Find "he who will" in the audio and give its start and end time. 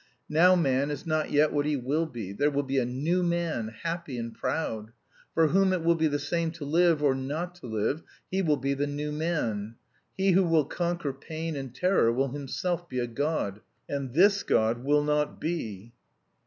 10.17-10.65